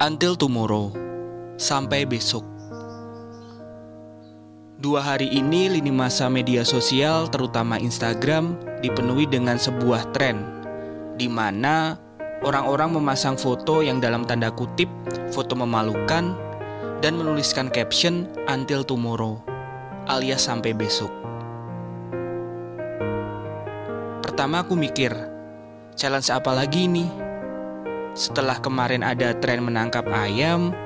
Until 0.00 0.32
tomorrow, 0.32 0.88
sampai 1.60 2.08
besok. 2.08 2.40
Dua 4.80 5.04
hari 5.04 5.28
ini 5.28 5.68
lini 5.68 5.92
masa 5.92 6.24
media 6.32 6.64
sosial, 6.64 7.28
terutama 7.28 7.76
Instagram, 7.76 8.56
dipenuhi 8.80 9.28
dengan 9.28 9.60
sebuah 9.60 10.08
tren 10.16 10.40
di 11.20 11.28
mana 11.28 12.00
orang-orang 12.40 12.96
memasang 12.96 13.36
foto 13.36 13.84
yang 13.84 14.00
dalam 14.00 14.24
tanda 14.24 14.48
kutip 14.48 14.88
foto 15.36 15.52
memalukan 15.52 16.32
dan 17.04 17.12
menuliskan 17.20 17.68
caption 17.68 18.24
until 18.48 18.80
tomorrow 18.80 19.36
alias 20.08 20.48
sampai 20.48 20.72
besok. 20.72 21.12
Pertama 24.24 24.64
aku 24.64 24.72
mikir, 24.80 25.12
challenge 25.92 26.32
apa 26.32 26.56
lagi 26.56 26.88
nih? 26.88 27.29
Setelah 28.20 28.60
kemarin 28.60 29.00
ada 29.00 29.32
tren 29.32 29.64
menangkap 29.64 30.04
ayam, 30.12 30.76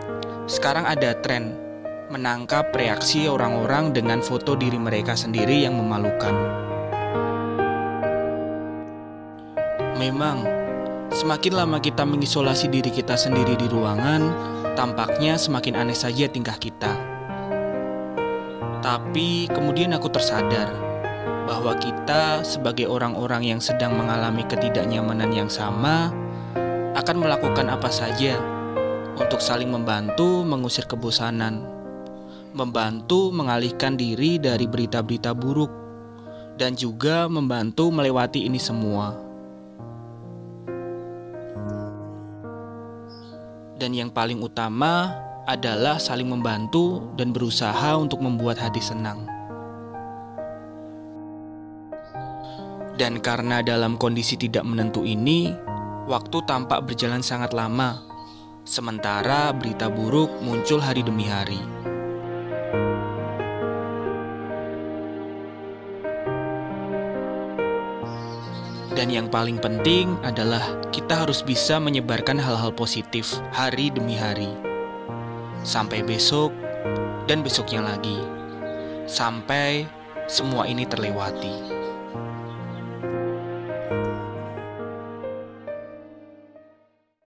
sekarang 0.47 0.87
ada 0.87 1.19
tren 1.19 1.59
menangkap 2.07 2.71
reaksi 2.71 3.27
orang-orang 3.27 3.91
dengan 3.91 4.23
foto 4.23 4.55
diri 4.55 4.79
mereka 4.79 5.19
sendiri 5.19 5.67
yang 5.67 5.75
memalukan. 5.75 6.31
Memang, 9.99 10.47
semakin 11.11 11.59
lama 11.59 11.83
kita 11.83 12.07
mengisolasi 12.07 12.71
diri 12.71 12.95
kita 12.95 13.19
sendiri 13.19 13.59
di 13.59 13.67
ruangan, 13.67 14.31
tampaknya 14.79 15.35
semakin 15.35 15.75
aneh 15.75 15.99
saja 15.99 16.31
tingkah 16.31 16.55
kita. 16.55 16.95
Tapi 18.79 19.51
kemudian 19.51 19.91
aku 19.91 20.07
tersadar 20.07 20.71
bahwa 21.51 21.75
kita, 21.83 22.47
sebagai 22.47 22.87
orang-orang 22.87 23.43
yang 23.43 23.59
sedang 23.59 23.99
mengalami 23.99 24.47
ketidaknyamanan 24.47 25.35
yang 25.35 25.51
sama, 25.51 26.15
akan 26.95 27.17
melakukan 27.27 27.67
apa 27.67 27.91
saja 27.91 28.39
untuk 29.19 29.43
saling 29.43 29.67
membantu 29.71 30.47
mengusir 30.47 30.87
kebosanan, 30.87 31.67
membantu 32.55 33.35
mengalihkan 33.35 33.99
diri 33.99 34.39
dari 34.39 34.71
berita-berita 34.71 35.35
buruk, 35.35 35.71
dan 36.55 36.79
juga 36.79 37.27
membantu 37.27 37.91
melewati 37.91 38.47
ini 38.47 38.63
semua. 38.63 39.19
Dan 43.75 43.91
yang 43.91 44.15
paling 44.15 44.39
utama 44.39 45.11
adalah 45.51 45.99
saling 45.99 46.31
membantu 46.31 47.11
dan 47.19 47.35
berusaha 47.35 47.99
untuk 47.99 48.23
membuat 48.23 48.57
hati 48.63 48.79
senang. 48.79 49.27
Dan 52.95 53.19
karena 53.19 53.59
dalam 53.59 53.99
kondisi 53.99 54.39
tidak 54.39 54.63
menentu 54.63 55.03
ini, 55.03 55.51
waktu 56.05 56.45
tampak 56.45 56.85
berjalan 56.85 57.25
sangat 57.25 57.57
lama. 57.57 58.01
Sementara 58.65 59.53
berita 59.53 59.93
buruk 59.93 60.41
muncul 60.41 60.81
hari 60.81 61.05
demi 61.05 61.29
hari. 61.29 61.61
Dan 68.95 69.11
yang 69.13 69.29
paling 69.29 69.61
penting 69.61 70.17
adalah 70.25 70.63
kita 70.89 71.27
harus 71.27 71.45
bisa 71.45 71.77
menyebarkan 71.77 72.41
hal-hal 72.41 72.73
positif 72.73 73.37
hari 73.53 73.93
demi 73.93 74.17
hari. 74.17 74.49
Sampai 75.61 76.01
besok 76.01 76.55
dan 77.29 77.45
besoknya 77.45 77.85
lagi. 77.85 78.17
Sampai 79.05 79.85
semua 80.25 80.65
ini 80.65 80.89
terlewati. 80.89 81.84